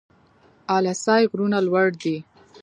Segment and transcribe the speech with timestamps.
[0.75, 2.17] اله سای غرونه لوړ دي؟